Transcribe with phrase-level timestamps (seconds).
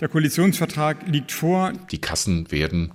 [0.00, 1.72] Der Koalitionsvertrag liegt vor.
[1.90, 2.94] Die Kassen werden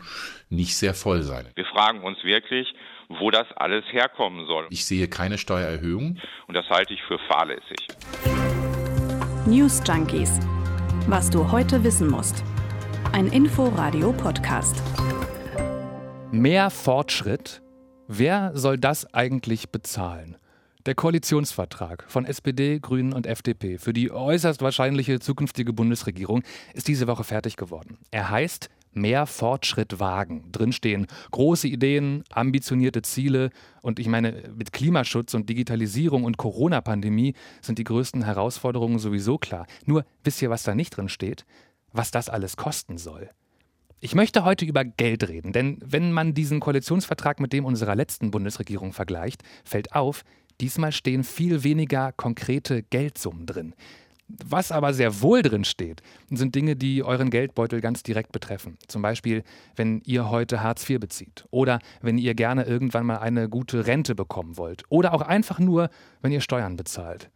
[0.49, 1.45] nicht sehr voll sein.
[1.55, 2.67] Wir fragen uns wirklich,
[3.09, 4.65] wo das alles herkommen soll.
[4.71, 6.17] Ich sehe keine Steuererhöhung.
[6.47, 7.77] Und das halte ich für fahrlässig.
[9.45, 10.39] News Junkies.
[11.07, 12.43] Was du heute wissen musst.
[13.11, 14.81] Ein Info-Radio-Podcast.
[16.31, 17.61] Mehr Fortschritt?
[18.07, 20.37] Wer soll das eigentlich bezahlen?
[20.85, 26.43] Der Koalitionsvertrag von SPD, Grünen und FDP für die äußerst wahrscheinliche zukünftige Bundesregierung
[26.75, 27.97] ist diese Woche fertig geworden.
[28.11, 30.51] Er heißt Mehr Fortschritt wagen.
[30.51, 33.49] Drinstehen große Ideen, ambitionierte Ziele
[33.81, 39.65] und ich meine, mit Klimaschutz und Digitalisierung und Corona-Pandemie sind die größten Herausforderungen sowieso klar.
[39.85, 41.45] Nur wisst ihr, was da nicht drin steht?
[41.91, 43.31] Was das alles kosten soll.
[43.99, 48.29] Ich möchte heute über Geld reden, denn wenn man diesen Koalitionsvertrag mit dem unserer letzten
[48.29, 50.23] Bundesregierung vergleicht, fällt auf,
[50.61, 53.75] Diesmal stehen viel weniger konkrete Geldsummen drin.
[54.27, 56.01] Was aber sehr wohl drin steht,
[56.31, 58.77] sind Dinge, die euren Geldbeutel ganz direkt betreffen.
[58.87, 59.43] Zum Beispiel,
[59.75, 64.15] wenn ihr heute Hartz IV bezieht oder wenn ihr gerne irgendwann mal eine gute Rente
[64.15, 65.89] bekommen wollt oder auch einfach nur,
[66.21, 67.29] wenn ihr Steuern bezahlt.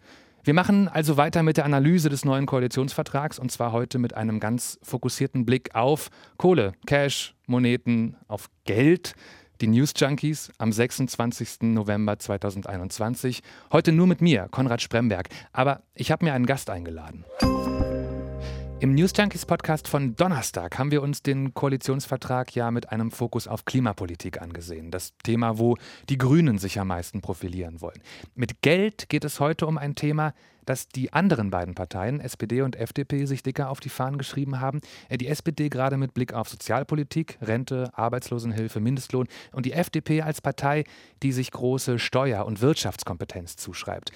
[0.44, 4.40] Wir machen also weiter mit der Analyse des neuen Koalitionsvertrags und zwar heute mit einem
[4.40, 9.14] ganz fokussierten Blick auf Kohle, Cash, Moneten, auf Geld
[9.62, 11.64] die News Junkies am 26.
[11.64, 13.42] November 2021.
[13.72, 15.28] Heute nur mit mir, Konrad Spremberg.
[15.52, 17.26] Aber ich habe mir einen Gast eingeladen.
[18.80, 23.50] Im News Junkies Podcast von Donnerstag haben wir uns den Koalitionsvertrag ja mit einem Fokus
[23.50, 24.92] auf Klimapolitik angesehen.
[24.92, 25.76] Das Thema, wo
[26.08, 28.02] die Grünen sich am meisten profilieren wollen.
[28.36, 30.34] Mit Geld geht es heute um ein Thema,
[30.70, 34.82] das die anderen beiden Parteien, SPD und FDP, sich dicker auf die Fahnen geschrieben haben.
[35.10, 40.42] Äh, die SPD gerade mit Blick auf Sozialpolitik, Rente, Arbeitslosenhilfe, Mindestlohn und die FDP als
[40.42, 40.84] Partei,
[41.24, 44.12] die sich große Steuer- und Wirtschaftskompetenz zuschreibt.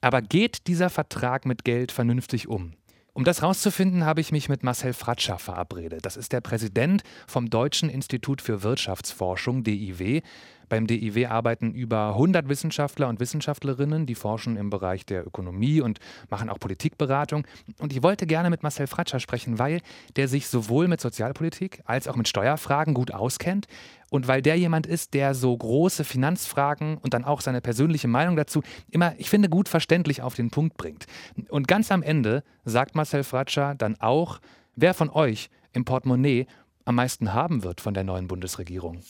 [0.00, 2.72] Aber geht dieser Vertrag mit Geld vernünftig um?
[3.12, 6.06] Um das herauszufinden, habe ich mich mit Marcel Fratscher verabredet.
[6.06, 10.22] Das ist der Präsident vom Deutschen Institut für Wirtschaftsforschung, DIW.
[10.68, 15.98] Beim DIW arbeiten über 100 Wissenschaftler und Wissenschaftlerinnen, die forschen im Bereich der Ökonomie und
[16.30, 17.44] machen auch Politikberatung.
[17.80, 19.80] Und ich wollte gerne mit Marcel Fratscher sprechen, weil
[20.14, 23.66] der sich sowohl mit Sozialpolitik als auch mit Steuerfragen gut auskennt
[24.10, 28.36] und weil der jemand ist, der so große Finanzfragen und dann auch seine persönliche Meinung
[28.36, 31.06] dazu immer, ich finde, gut verständlich auf den Punkt bringt.
[31.48, 34.40] Und ganz am Ende sagt Marcel Fratscher dann auch,
[34.76, 36.46] wer von euch im Portemonnaie
[36.84, 39.00] am meisten haben wird von der neuen Bundesregierung.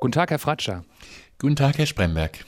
[0.00, 0.84] Guten Tag, Herr Fratscher.
[1.38, 2.44] Guten Tag, Herr Spremberg.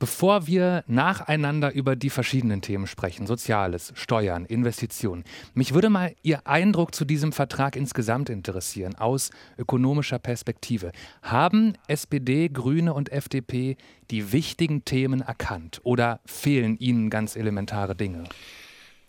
[0.00, 6.46] Bevor wir nacheinander über die verschiedenen Themen sprechen, Soziales, Steuern, Investitionen, mich würde mal Ihr
[6.46, 9.28] Eindruck zu diesem Vertrag insgesamt interessieren, aus
[9.58, 10.92] ökonomischer Perspektive.
[11.20, 13.76] Haben SPD, Grüne und FDP
[14.10, 18.24] die wichtigen Themen erkannt oder fehlen Ihnen ganz elementare Dinge?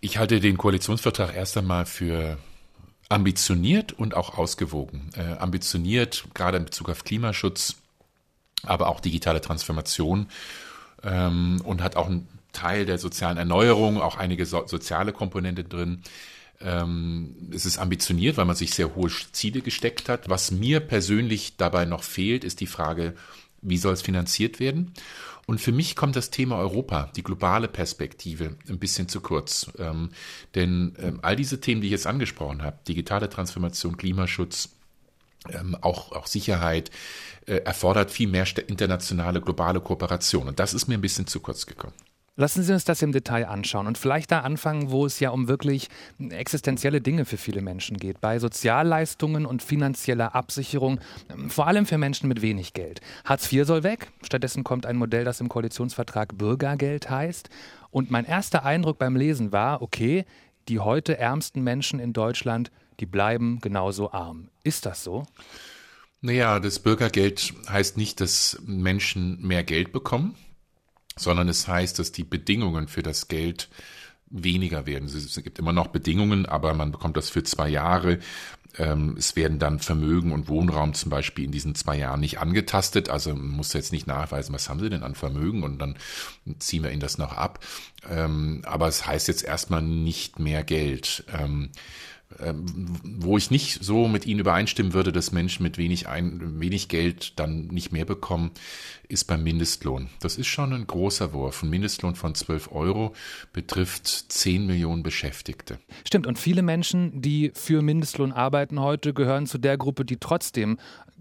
[0.01, 2.37] Ich halte den Koalitionsvertrag erst einmal für
[3.07, 5.09] ambitioniert und auch ausgewogen.
[5.15, 7.77] Äh, ambitioniert, gerade in Bezug auf Klimaschutz,
[8.63, 10.27] aber auch digitale Transformation
[11.03, 16.01] ähm, und hat auch einen Teil der sozialen Erneuerung, auch einige so soziale Komponente drin.
[16.59, 20.29] Ähm, es ist ambitioniert, weil man sich sehr hohe Ziele gesteckt hat.
[20.29, 23.15] Was mir persönlich dabei noch fehlt, ist die Frage,
[23.61, 24.93] wie soll es finanziert werden?
[25.47, 29.71] Und für mich kommt das Thema Europa, die globale Perspektive, ein bisschen zu kurz.
[29.79, 30.09] Ähm,
[30.55, 34.69] denn ähm, all diese Themen, die ich jetzt angesprochen habe, digitale Transformation, Klimaschutz,
[35.49, 36.91] ähm, auch, auch Sicherheit,
[37.47, 40.47] äh, erfordert viel mehr internationale, globale Kooperation.
[40.47, 41.93] Und das ist mir ein bisschen zu kurz gekommen.
[42.37, 45.49] Lassen Sie uns das im Detail anschauen und vielleicht da anfangen, wo es ja um
[45.49, 45.89] wirklich
[46.29, 48.21] existenzielle Dinge für viele Menschen geht.
[48.21, 51.01] Bei Sozialleistungen und finanzieller Absicherung,
[51.49, 53.01] vor allem für Menschen mit wenig Geld.
[53.25, 54.11] Hartz IV soll weg.
[54.23, 57.49] Stattdessen kommt ein Modell, das im Koalitionsvertrag Bürgergeld heißt.
[57.89, 60.23] Und mein erster Eindruck beim Lesen war, okay,
[60.69, 64.49] die heute ärmsten Menschen in Deutschland, die bleiben genauso arm.
[64.63, 65.25] Ist das so?
[66.21, 70.35] Naja, das Bürgergeld heißt nicht, dass Menschen mehr Geld bekommen
[71.15, 73.69] sondern es heißt, dass die Bedingungen für das Geld
[74.29, 75.07] weniger werden.
[75.07, 78.19] Es gibt immer noch Bedingungen, aber man bekommt das für zwei Jahre.
[78.77, 83.09] Ähm, es werden dann Vermögen und Wohnraum zum Beispiel in diesen zwei Jahren nicht angetastet.
[83.09, 85.97] Also man muss jetzt nicht nachweisen, was haben Sie denn an Vermögen und dann
[86.59, 87.59] ziehen wir Ihnen das noch ab.
[88.09, 91.25] Ähm, aber es heißt jetzt erstmal nicht mehr Geld.
[92.39, 92.65] Ähm,
[93.03, 97.39] wo ich nicht so mit Ihnen übereinstimmen würde, dass Menschen mit wenig, ein, wenig Geld
[97.39, 98.51] dann nicht mehr bekommen,
[99.11, 100.09] ist beim Mindestlohn.
[100.19, 101.61] Das ist schon ein großer Wurf.
[101.61, 103.13] Ein Mindestlohn von 12 Euro
[103.53, 105.77] betrifft 10 Millionen Beschäftigte.
[106.07, 106.25] Stimmt.
[106.25, 110.77] Und viele Menschen, die für Mindestlohn arbeiten heute, gehören zu der Gruppe, die trotzdem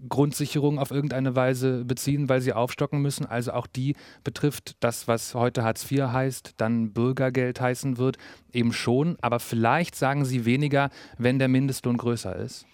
[0.09, 3.27] Grundsicherung auf irgendeine Weise beziehen, weil sie aufstocken müssen.
[3.27, 8.17] Also auch die betrifft das, was heute Hartz IV heißt, dann dann Bürgergeld heißen wird,
[8.53, 9.17] eben schon.
[9.21, 12.65] Aber vielleicht sagen Sie weniger, wenn der Mindestlohn größer ist?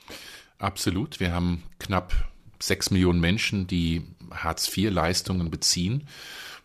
[0.60, 1.20] Absolut.
[1.20, 2.14] Wir haben knapp
[2.60, 6.08] sechs Millionen Menschen, die Hartz-IV-Leistungen beziehen.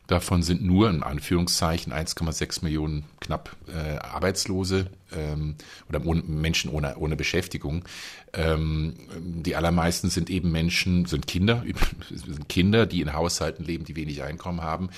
[0.09, 5.55] Davon sind nur in Anführungszeichen 1,6 Millionen knapp äh, Arbeitslose ähm,
[5.89, 7.85] oder ohne, Menschen ohne, ohne Beschäftigung.
[8.33, 11.65] Ähm, die allermeisten sind eben Menschen, sind Kinder,
[12.11, 14.91] sind Kinder, die in Haushalten leben, die wenig Einkommen haben.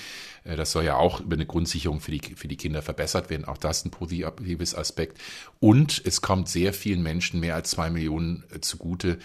[0.45, 3.45] Äh, das soll ja auch über eine Grundsicherung für die, für die Kinder verbessert werden.
[3.45, 5.21] Auch das ein positives Aspekt.
[5.61, 9.19] Und es kommt sehr vielen Menschen, mehr als zwei Millionen, äh, zugute,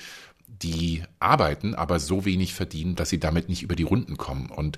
[0.62, 4.50] die arbeiten, aber so wenig verdienen, dass sie damit nicht über die Runden kommen.
[4.50, 4.78] Und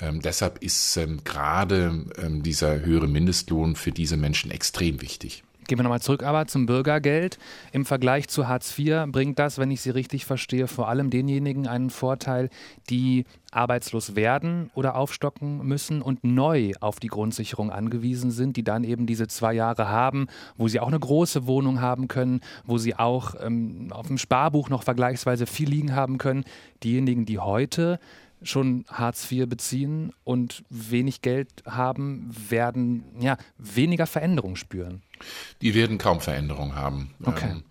[0.00, 5.44] ähm, deshalb ist ähm, gerade ähm, dieser höhere Mindestlohn für diese Menschen extrem wichtig.
[5.70, 7.38] Gehen wir nochmal zurück aber zum Bürgergeld.
[7.70, 11.68] Im Vergleich zu Hartz IV bringt das, wenn ich Sie richtig verstehe, vor allem denjenigen
[11.68, 12.50] einen Vorteil,
[12.88, 18.82] die arbeitslos werden oder aufstocken müssen und neu auf die Grundsicherung angewiesen sind, die dann
[18.82, 20.26] eben diese zwei Jahre haben,
[20.56, 24.70] wo sie auch eine große Wohnung haben können, wo sie auch ähm, auf dem Sparbuch
[24.70, 26.42] noch vergleichsweise viel liegen haben können.
[26.82, 28.00] Diejenigen, die heute
[28.42, 35.02] schon Hartz IV beziehen und wenig Geld haben, werden ja weniger Veränderung spüren.
[35.60, 37.14] Die werden kaum Veränderung haben.
[37.22, 37.50] Okay.
[37.50, 37.62] Ähm,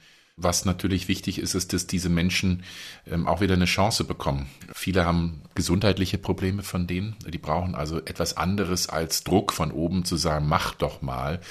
[0.42, 2.64] was natürlich wichtig ist, ist, dass diese Menschen
[3.10, 4.48] ähm, auch wieder eine Chance bekommen.
[4.74, 7.16] Viele haben gesundheitliche Probleme von denen.
[7.28, 11.42] Die brauchen also etwas anderes als Druck von oben zu sagen, mach doch mal.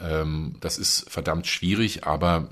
[0.00, 2.48] Ähm, das ist verdammt schwierig, aber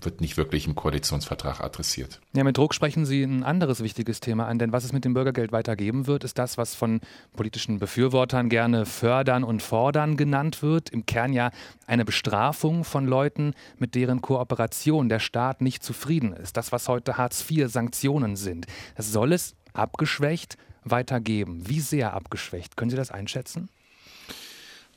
[0.00, 2.20] wird nicht wirklich im Koalitionsvertrag adressiert.
[2.34, 5.14] Ja, mit Druck sprechen Sie ein anderes wichtiges Thema an, denn was es mit dem
[5.14, 7.00] Bürgergeld weitergeben wird, ist das, was von
[7.36, 10.90] politischen Befürwortern gerne fördern und fordern genannt wird.
[10.90, 11.50] Im Kern ja
[11.86, 16.56] eine Bestrafung von Leuten, mit deren Kooperation der Staat nicht zufrieden ist.
[16.56, 18.66] Das, was heute Hartz IV Sanktionen sind.
[18.96, 21.68] Das soll es abgeschwächt weitergeben.
[21.68, 22.78] Wie sehr abgeschwächt?
[22.78, 23.68] Können Sie das einschätzen?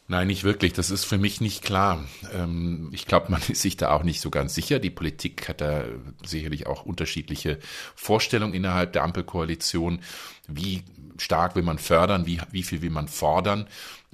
[0.08, 0.72] Nein, nicht wirklich.
[0.72, 2.06] Das ist für mich nicht klar.
[2.34, 4.80] Ähm, ich glaube, man ist sich da auch nicht so ganz sicher.
[4.80, 5.84] Die Politik hat da
[6.26, 7.60] sicherlich auch unterschiedliche
[7.96, 10.00] Vorstellungen innerhalb der Ampelkoalition.
[10.48, 10.86] Wie
[11.22, 12.26] stark will man fördern?
[12.26, 13.68] Wie, wie viel will man fordern?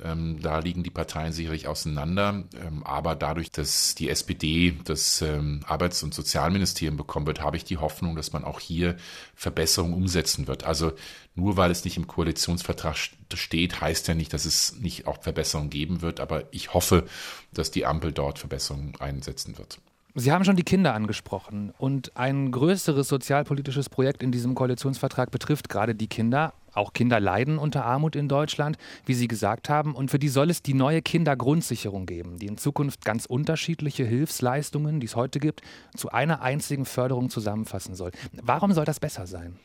[0.03, 2.43] Ähm, da liegen die Parteien sicherlich auseinander.
[2.61, 7.63] Ähm, aber dadurch, dass die SPD das ähm, Arbeits- und Sozialministerium bekommen wird, habe ich
[7.63, 8.97] die Hoffnung, dass man auch hier
[9.35, 10.65] Verbesserungen umsetzen wird.
[10.65, 10.91] Also
[11.33, 12.95] nur weil es nicht im Koalitionsvertrag
[13.33, 16.19] steht, heißt ja nicht, dass es nicht auch Verbesserungen geben wird.
[16.19, 17.05] Aber ich hoffe,
[17.53, 19.79] dass die Ampel dort Verbesserungen einsetzen wird.
[20.19, 25.69] Sie haben schon die Kinder angesprochen und ein größeres sozialpolitisches Projekt in diesem Koalitionsvertrag betrifft
[25.69, 26.53] gerade die Kinder.
[26.77, 29.95] Auch Kinder leiden unter Armut in Deutschland, wie Sie gesagt haben.
[29.95, 34.99] Und für die soll es die neue Kindergrundsicherung geben, die in Zukunft ganz unterschiedliche Hilfsleistungen,
[34.99, 35.61] die es heute gibt,
[35.95, 38.11] zu einer einzigen Förderung zusammenfassen soll.
[38.31, 39.57] Warum soll das besser sein?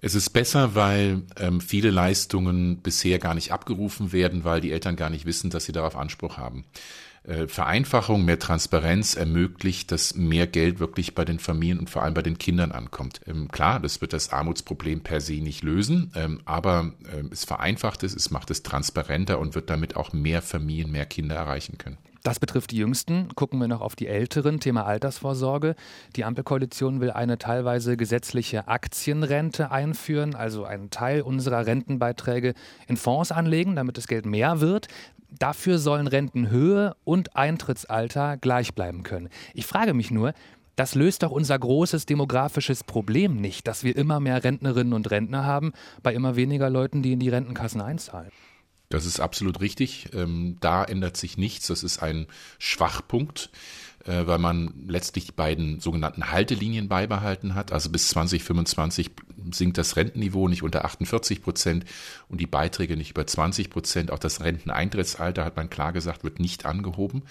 [0.00, 4.94] Es ist besser, weil ähm, viele Leistungen bisher gar nicht abgerufen werden, weil die Eltern
[4.94, 6.64] gar nicht wissen, dass sie darauf Anspruch haben.
[7.22, 12.14] Äh, Vereinfachung, mehr Transparenz ermöglicht, dass mehr Geld wirklich bei den Familien und vor allem
[12.14, 13.20] bei den Kindern ankommt.
[13.26, 18.02] Ähm, klar, das wird das Armutsproblem per se nicht lösen, ähm, aber ähm, es vereinfacht
[18.04, 21.98] es, es macht es transparenter und wird damit auch mehr Familien, mehr Kinder erreichen können.
[22.22, 23.28] Das betrifft die Jüngsten.
[23.34, 24.60] Gucken wir noch auf die Älteren.
[24.60, 25.74] Thema Altersvorsorge.
[26.16, 32.52] Die Ampelkoalition will eine teilweise gesetzliche Aktienrente einführen, also einen Teil unserer Rentenbeiträge
[32.88, 34.88] in Fonds anlegen, damit das Geld mehr wird.
[35.38, 39.28] Dafür sollen Rentenhöhe und Eintrittsalter gleich bleiben können.
[39.54, 40.34] Ich frage mich nur,
[40.76, 45.44] das löst doch unser großes demografisches Problem nicht, dass wir immer mehr Rentnerinnen und Rentner
[45.44, 45.72] haben,
[46.02, 48.30] bei immer weniger Leuten, die in die Rentenkassen einzahlen.
[48.88, 50.08] Das ist absolut richtig.
[50.14, 51.68] Ähm, da ändert sich nichts.
[51.68, 52.26] Das ist ein
[52.58, 53.50] Schwachpunkt.
[54.06, 57.72] Äh, weil man letztlich die beiden sogenannten Haltelinien beibehalten hat.
[57.72, 59.10] Also bis 2025
[59.52, 61.84] sinkt das Rentenniveau nicht unter 48 Prozent
[62.28, 64.10] und die Beiträge nicht über 20 Prozent.
[64.10, 67.22] Auch das Renteneintrittsalter, hat man klar gesagt, wird nicht angehoben.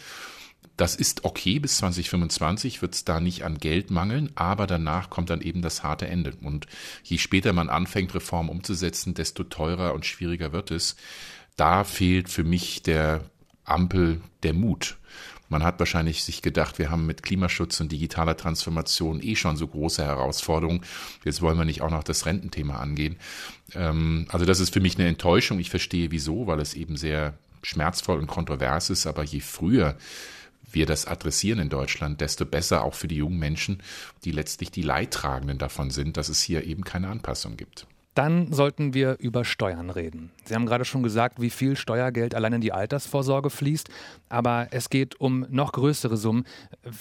[0.77, 5.29] Das ist okay, bis 2025 wird es da nicht an Geld mangeln, aber danach kommt
[5.29, 6.33] dann eben das harte Ende.
[6.41, 6.67] Und
[7.03, 10.95] je später man anfängt, Reformen umzusetzen, desto teurer und schwieriger wird es.
[11.57, 13.25] Da fehlt für mich der
[13.65, 14.97] Ampel der Mut.
[15.50, 19.68] Man hat wahrscheinlich sich gedacht, wir haben mit Klimaschutz und digitaler Transformation eh schon so
[19.68, 20.82] große Herausforderungen.
[21.25, 23.18] Jetzt wollen wir nicht auch noch das Rententhema angehen.
[23.74, 25.60] Ähm, also das ist für mich eine Enttäuschung.
[25.60, 29.08] Ich verstehe wieso, weil es eben sehr schmerzvoll und kontrovers ist.
[29.08, 29.98] Aber je früher
[30.72, 33.82] wir das adressieren in Deutschland, desto besser auch für die jungen Menschen,
[34.24, 37.88] die letztlich die Leidtragenden davon sind, dass es hier eben keine Anpassung gibt.
[38.19, 40.29] Dann sollten wir über Steuern reden.
[40.43, 43.88] Sie haben gerade schon gesagt, wie viel Steuergeld allein in die Altersvorsorge fließt,
[44.27, 46.43] aber es geht um noch größere Summen.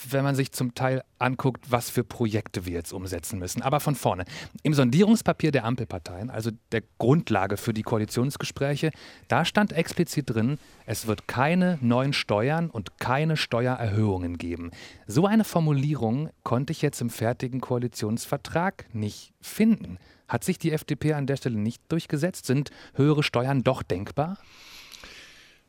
[0.09, 3.61] Wenn man sich zum Teil anguckt, was für Projekte wir jetzt umsetzen müssen.
[3.61, 4.23] Aber von vorne.
[4.63, 8.91] Im Sondierungspapier der Ampelparteien, also der Grundlage für die Koalitionsgespräche,
[9.27, 10.57] da stand explizit drin,
[10.89, 14.71] es wird keine neuen Steuern und keine Steuererhöhungen geben.
[15.05, 19.99] So eine Formulierung konnte ich jetzt im fertigen Koalitionsvertrag nicht finden.
[20.27, 22.47] Hat sich die FDP an der Stelle nicht durchgesetzt?
[22.47, 24.39] Sind höhere Steuern doch denkbar?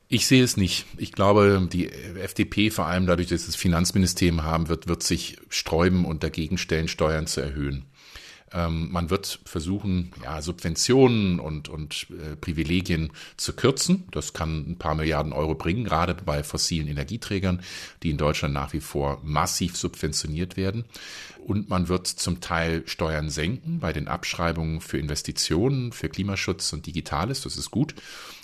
[0.09, 0.87] Ich sehe es nicht.
[0.97, 5.37] Ich glaube, die FDP, vor allem dadurch, dass es das Finanzministerium haben wird, wird sich
[5.51, 7.85] sträuben und dagegen stellen, Steuern zu erhöhen.
[8.53, 14.05] Ähm, man wird versuchen, ja, Subventionen und, und äh, Privilegien zu kürzen.
[14.11, 17.63] Das kann ein paar Milliarden Euro bringen, gerade bei fossilen Energieträgern,
[18.03, 20.85] die in Deutschland nach wie vor massiv subventioniert werden.
[21.47, 26.87] Und man wird zum Teil Steuern senken bei den Abschreibungen für Investitionen, für Klimaschutz und
[26.87, 27.43] Digitales.
[27.43, 27.95] Das ist gut.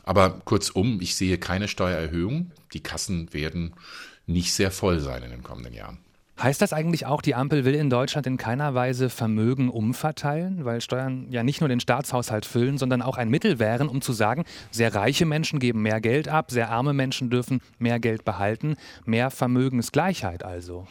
[0.05, 2.53] Aber kurzum, ich sehe keine Steuererhöhung.
[2.73, 3.75] Die Kassen werden
[4.27, 5.99] nicht sehr voll sein in den kommenden Jahren.
[6.41, 10.83] Heißt das eigentlich auch, die Ampel will in Deutschland in keiner Weise Vermögen umverteilen, weil
[10.83, 14.45] Steuern ja nicht nur den Staatshaushalt füllen, sondern auch ein Mittel wären, um zu sagen,
[14.71, 18.77] sehr reiche Menschen geben mehr Geld ab, sehr arme Menschen dürfen mehr Geld behalten,
[19.07, 20.87] mehr Vermögensgleichheit also?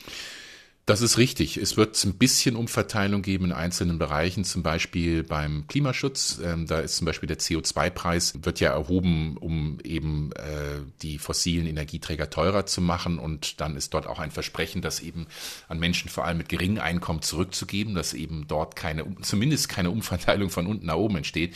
[0.88, 1.58] Das ist richtig.
[1.58, 6.40] Es wird ein bisschen Umverteilung geben in einzelnen Bereichen, zum Beispiel beim Klimaschutz.
[6.44, 11.66] Ähm, da ist zum Beispiel der CO2-Preis, wird ja erhoben, um eben äh, die fossilen
[11.66, 13.18] Energieträger teurer zu machen.
[13.18, 15.26] Und dann ist dort auch ein Versprechen, das eben
[15.68, 20.52] an Menschen vor allem mit geringem Einkommen zurückzugeben, dass eben dort keine, zumindest keine Umverteilung
[20.52, 21.56] von unten nach oben entsteht.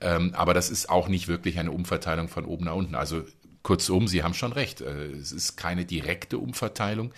[0.00, 2.94] Ähm, aber das ist auch nicht wirklich eine Umverteilung von oben nach unten.
[2.94, 3.24] Also
[3.68, 4.80] kurzum, Sie haben schon recht.
[4.80, 7.12] Äh, es ist keine direkte Umverteilung.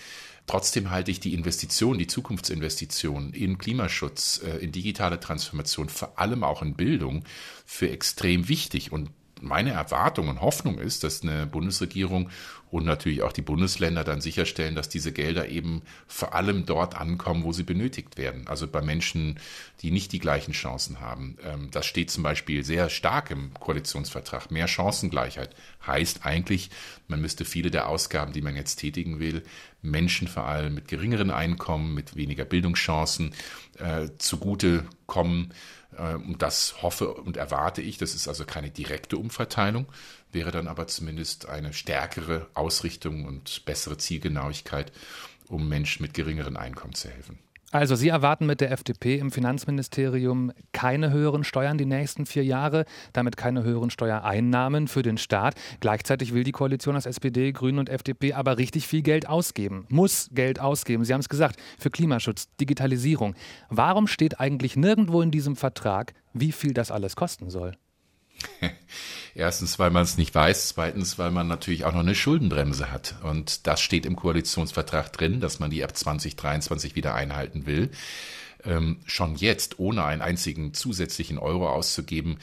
[0.48, 6.42] Trotzdem halte ich die Investition, die Zukunftsinvestition in Klimaschutz, äh, in digitale Transformation, vor allem
[6.42, 7.22] auch in Bildung
[7.64, 8.90] für extrem wichtig.
[8.90, 12.30] Und meine Erwartung und Hoffnung ist, dass eine Bundesregierung
[12.70, 17.42] und natürlich auch die Bundesländer dann sicherstellen, dass diese Gelder eben vor allem dort ankommen,
[17.42, 18.46] wo sie benötigt werden.
[18.46, 19.40] Also bei Menschen,
[19.82, 21.36] die nicht die gleichen Chancen haben.
[21.44, 24.50] Ähm, das steht zum Beispiel sehr stark im Koalitionsvertrag.
[24.50, 25.54] Mehr Chancengleichheit
[25.86, 26.70] heißt eigentlich,
[27.08, 29.42] man müsste viele der Ausgaben, die man jetzt tätigen will,
[29.82, 33.34] Menschen vor allem mit geringeren Einkommen, mit weniger Bildungschancen
[33.78, 35.52] äh, zugute kommen.
[36.00, 37.98] Äh, und das hoffe und erwarte ich.
[37.98, 39.86] Das ist also keine direkte Umverteilung,
[40.32, 44.92] wäre dann aber zumindest eine stärkere Ausrichtung und bessere Zielgenauigkeit,
[45.48, 47.38] um Menschen mit geringeren Einkommen zu helfen.
[47.72, 52.84] Also Sie erwarten mit der FDP im Finanzministerium keine höheren Steuern die nächsten vier Jahre,
[53.12, 55.54] damit keine höheren Steuereinnahmen für den Staat.
[55.78, 60.30] Gleichzeitig will die Koalition aus SPD, Grünen und FDP aber richtig viel Geld ausgeben, muss
[60.32, 61.04] Geld ausgeben.
[61.04, 63.36] Sie haben es gesagt, für Klimaschutz, Digitalisierung.
[63.68, 67.76] Warum steht eigentlich nirgendwo in diesem Vertrag, wie viel das alles kosten soll?
[69.34, 70.68] Erstens, weil man es nicht weiß.
[70.68, 73.14] Zweitens, weil man natürlich auch noch eine Schuldenbremse hat.
[73.22, 77.90] Und das steht im Koalitionsvertrag drin, dass man die ab 2023 wieder einhalten will.
[78.64, 82.38] Ähm, schon jetzt, ohne einen einzigen zusätzlichen Euro auszugeben,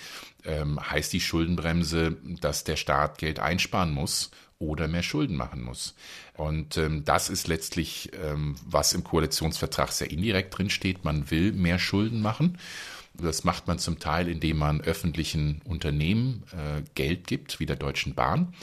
[0.46, 5.94] ähm, heißt die Schuldenbremse, dass der Staat Geld einsparen muss oder mehr Schulden machen muss.
[6.34, 11.06] Und ähm, das ist letztlich, ähm, was im Koalitionsvertrag sehr indirekt drin steht.
[11.06, 12.58] Man will mehr Schulden machen.
[13.20, 18.14] Das macht man zum Teil, indem man öffentlichen Unternehmen äh, Geld gibt, wie der Deutschen
[18.14, 18.54] Bahn.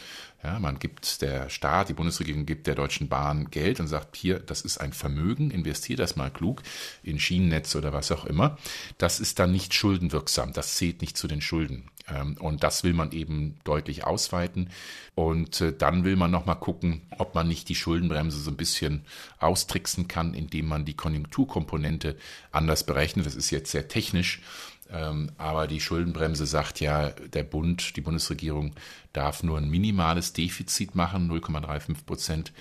[0.44, 4.38] Ja, man gibt der Staat, die Bundesregierung gibt der Deutschen Bahn Geld und sagt, hier,
[4.38, 6.62] das ist ein Vermögen, investiert das mal klug
[7.02, 8.58] in Schienennetz oder was auch immer.
[8.98, 11.88] Das ist dann nicht schuldenwirksam, das zählt nicht zu den Schulden.
[12.08, 14.70] Ähm, und das will man eben deutlich ausweiten.
[15.14, 19.04] Und äh, dann will man nochmal gucken, ob man nicht die Schuldenbremse so ein bisschen
[19.38, 22.16] austricksen kann, indem man die Konjunkturkomponente
[22.52, 23.26] anders berechnet.
[23.26, 24.42] Das ist jetzt sehr technisch.
[24.90, 28.74] Ähm, aber die Schuldenbremse sagt ja, der Bund, die Bundesregierung
[29.12, 32.52] darf nur ein minimales Defizit machen, 0,35 Prozent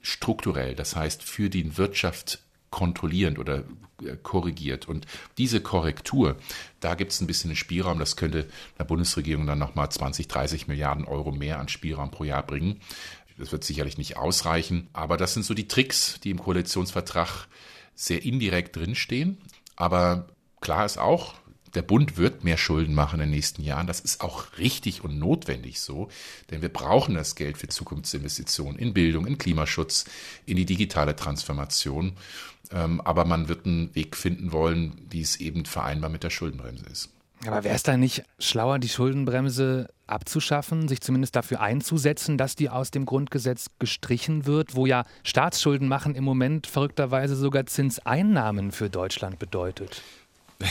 [0.00, 0.74] strukturell.
[0.74, 2.38] Das heißt, für die Wirtschaft
[2.70, 3.64] kontrollierend oder
[4.02, 4.88] äh, korrigiert.
[4.88, 5.06] Und
[5.38, 6.36] diese Korrektur,
[6.80, 7.98] da gibt es ein bisschen einen Spielraum.
[7.98, 12.44] Das könnte der Bundesregierung dann nochmal 20, 30 Milliarden Euro mehr an Spielraum pro Jahr
[12.44, 12.80] bringen.
[13.38, 14.88] Das wird sicherlich nicht ausreichen.
[14.92, 17.48] Aber das sind so die Tricks, die im Koalitionsvertrag
[17.94, 19.38] sehr indirekt drinstehen.
[19.76, 20.28] Aber
[20.60, 21.34] klar ist auch,
[21.76, 23.86] der Bund wird mehr Schulden machen in den nächsten Jahren.
[23.86, 26.08] Das ist auch richtig und notwendig so,
[26.50, 30.06] denn wir brauchen das Geld für Zukunftsinvestitionen in Bildung, in Klimaschutz,
[30.46, 32.14] in die digitale Transformation.
[32.72, 36.86] Ähm, aber man wird einen Weg finden wollen, wie es eben vereinbar mit der Schuldenbremse
[36.86, 37.10] ist.
[37.46, 42.70] Aber wäre es da nicht schlauer, die Schuldenbremse abzuschaffen, sich zumindest dafür einzusetzen, dass die
[42.70, 48.88] aus dem Grundgesetz gestrichen wird, wo ja Staatsschulden machen im Moment verrückterweise sogar Zinseinnahmen für
[48.88, 50.02] Deutschland bedeutet?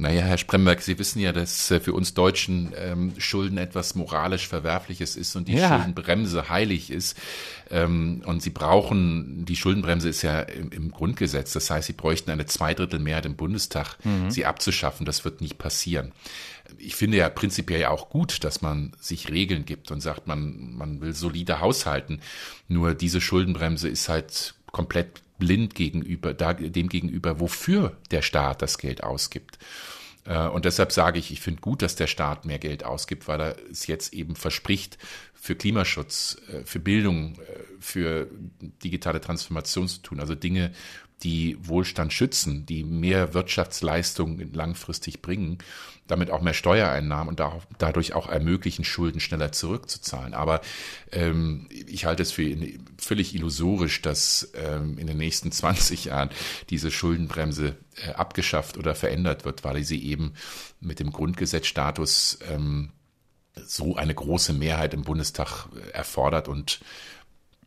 [0.00, 4.46] Naja, Herr Spremberg, Sie wissen ja, dass äh, für uns Deutschen ähm, Schulden etwas moralisch
[4.46, 5.68] Verwerfliches ist und die ja.
[5.68, 7.18] Schuldenbremse heilig ist.
[7.68, 11.52] Ähm, und Sie brauchen, die Schuldenbremse ist ja im, im, Grundgesetz.
[11.52, 14.30] Das heißt, Sie bräuchten eine Zweidrittelmehrheit im Bundestag, mhm.
[14.30, 15.04] sie abzuschaffen.
[15.04, 16.12] Das wird nicht passieren.
[16.78, 21.00] Ich finde ja prinzipiell auch gut, dass man sich Regeln gibt und sagt, man, man
[21.00, 22.20] will solide haushalten.
[22.68, 28.78] Nur diese Schuldenbremse ist halt komplett blind gegenüber, da, dem gegenüber, wofür der Staat das
[28.78, 29.58] Geld ausgibt.
[30.24, 33.40] Äh, und deshalb sage ich, ich finde gut, dass der Staat mehr Geld ausgibt, weil
[33.40, 34.98] er es jetzt eben verspricht,
[35.34, 38.28] für Klimaschutz, äh, für Bildung, äh, für
[38.82, 40.20] digitale Transformation zu tun.
[40.20, 40.72] Also Dinge,
[41.22, 45.58] die Wohlstand schützen, die mehr Wirtschaftsleistung langfristig bringen,
[46.06, 47.42] damit auch mehr Steuereinnahmen und
[47.78, 50.32] dadurch auch ermöglichen, Schulden schneller zurückzuzahlen.
[50.32, 50.60] Aber
[51.12, 52.56] ähm, ich halte es für
[52.98, 56.30] völlig illusorisch, dass ähm, in den nächsten 20 Jahren
[56.70, 60.32] diese Schuldenbremse äh, abgeschafft oder verändert wird, weil sie eben
[60.80, 62.90] mit dem Grundgesetzstatus ähm,
[63.66, 66.80] so eine große Mehrheit im Bundestag äh, erfordert und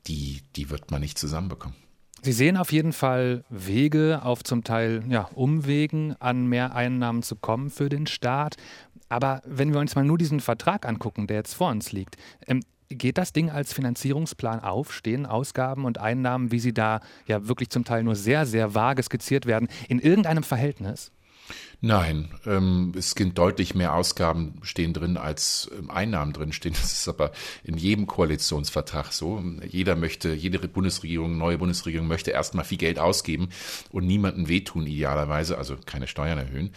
[0.08, 1.76] die, die wird man nicht zusammenbekommen.
[2.24, 7.36] Sie sehen auf jeden Fall Wege, auf zum Teil ja, Umwegen an mehr Einnahmen zu
[7.36, 8.58] kommen für den Staat.
[9.10, 12.62] Aber wenn wir uns mal nur diesen Vertrag angucken, der jetzt vor uns liegt, ähm,
[12.90, 14.94] geht das Ding als Finanzierungsplan auf?
[14.94, 19.02] Stehen Ausgaben und Einnahmen, wie sie da ja wirklich zum Teil nur sehr, sehr vage
[19.02, 21.12] skizziert werden, in irgendeinem Verhältnis?
[21.84, 26.74] Nein, ähm, es sind deutlich mehr Ausgaben stehen drin, als ähm, Einnahmen drin stehen.
[26.82, 27.32] Das ist aber
[27.64, 29.44] in jedem Koalitionsvertrag so.
[29.68, 33.50] Jeder möchte, jede Bundesregierung, neue Bundesregierung möchte erstmal viel Geld ausgeben
[33.92, 36.72] und niemanden wehtun idealerweise, also keine Steuern erhöhen.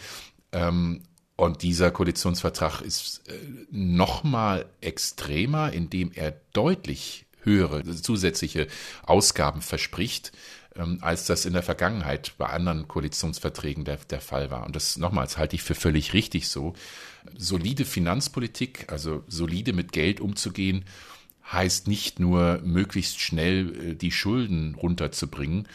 [0.51, 1.03] Ähm,
[1.37, 3.33] und dieser Koalitionsvertrag ist äh,
[3.69, 8.67] noch mal extremer, indem er deutlich höhere zusätzliche
[9.03, 10.31] Ausgaben verspricht
[10.75, 14.65] ähm, als das in der Vergangenheit bei anderen Koalitionsverträgen der, der Fall war.
[14.65, 16.73] Und das nochmals halte ich für völlig richtig so.
[17.37, 20.85] Solide Finanzpolitik, also solide mit Geld umzugehen,
[21.51, 25.67] heißt nicht nur möglichst schnell äh, die Schulden runterzubringen,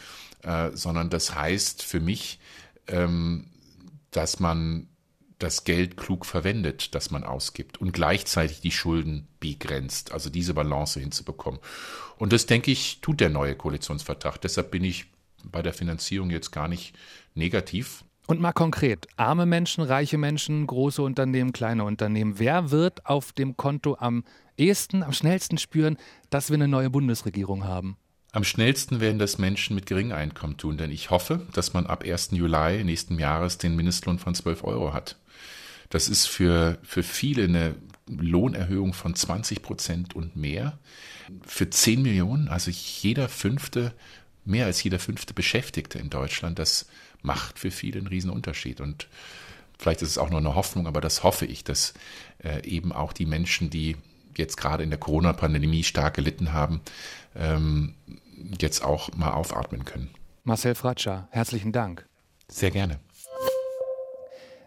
[0.43, 2.39] äh, sondern das heißt für mich,
[2.87, 3.47] ähm,
[4.11, 4.87] dass man
[5.43, 10.99] das Geld klug verwendet, das man ausgibt und gleichzeitig die Schulden begrenzt, also diese Balance
[10.99, 11.59] hinzubekommen.
[12.17, 14.39] Und das, denke ich, tut der neue Koalitionsvertrag.
[14.41, 15.07] Deshalb bin ich
[15.43, 16.95] bei der Finanzierung jetzt gar nicht
[17.33, 18.03] negativ.
[18.27, 23.57] Und mal konkret, arme Menschen, reiche Menschen, große Unternehmen, kleine Unternehmen, wer wird auf dem
[23.57, 24.23] Konto am
[24.57, 25.97] ehesten, am schnellsten spüren,
[26.29, 27.97] dass wir eine neue Bundesregierung haben?
[28.33, 32.05] Am schnellsten werden das Menschen mit geringem Einkommen tun, denn ich hoffe, dass man ab
[32.05, 32.29] 1.
[32.31, 35.17] Juli nächsten Jahres den Mindestlohn von 12 Euro hat.
[35.91, 37.75] Das ist für, für viele eine
[38.07, 40.79] Lohnerhöhung von 20 Prozent und mehr.
[41.45, 43.93] Für 10 Millionen, also jeder fünfte,
[44.43, 46.87] mehr als jeder fünfte Beschäftigte in Deutschland, das
[47.21, 48.81] macht für viele einen riesen Unterschied.
[48.81, 49.07] Und
[49.77, 51.93] vielleicht ist es auch nur eine Hoffnung, aber das hoffe ich, dass
[52.43, 53.97] äh, eben auch die Menschen, die
[54.37, 56.81] jetzt gerade in der Corona-Pandemie stark gelitten haben,
[57.35, 57.95] ähm,
[58.59, 60.09] jetzt auch mal aufatmen können.
[60.43, 62.07] Marcel Fratscher, herzlichen Dank.
[62.47, 62.99] Sehr gerne.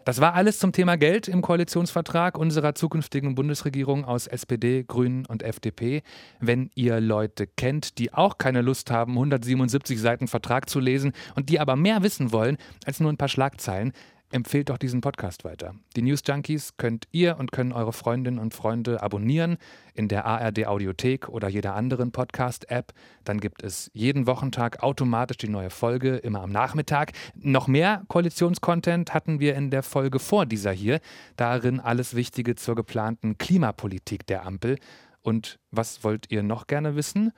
[0.05, 5.41] Das war alles zum Thema Geld im Koalitionsvertrag unserer zukünftigen Bundesregierung aus SPD, Grünen und
[5.41, 6.03] FDP.
[6.39, 11.49] Wenn ihr Leute kennt, die auch keine Lust haben, 177 Seiten Vertrag zu lesen und
[11.49, 13.93] die aber mehr wissen wollen als nur ein paar Schlagzeilen,
[14.31, 15.75] empfehlt doch diesen Podcast weiter.
[15.95, 19.57] Die News Junkies könnt ihr und können eure Freundinnen und Freunde abonnieren
[19.93, 22.93] in der ARD Audiothek oder jeder anderen Podcast-App.
[23.23, 27.13] Dann gibt es jeden Wochentag automatisch die neue Folge, immer am Nachmittag.
[27.35, 30.99] Noch mehr Koalitionscontent hatten wir in der Folge vor dieser hier.
[31.37, 34.77] Darin alles Wichtige zur geplanten Klimapolitik der Ampel.
[35.21, 37.31] Und was wollt ihr noch gerne wissen?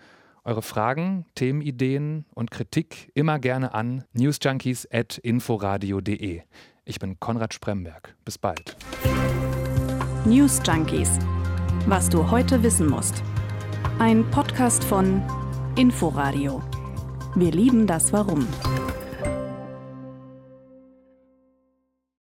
[0.43, 6.41] Eure Fragen, Themenideen und Kritik immer gerne an newsjunkies.inforadio.de.
[6.89, 8.15] Ich bin Konrad Spremberg.
[8.23, 8.78] Bis bald.
[10.23, 11.19] News Junkies.
[11.86, 13.21] Was du heute wissen musst.
[14.00, 15.21] Ein Podcast von
[15.76, 16.63] Inforadio.
[17.36, 18.47] Wir lieben das Warum.